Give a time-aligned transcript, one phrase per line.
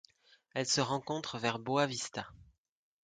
[0.55, 2.27] Elle se rencontre vers Boa Vista.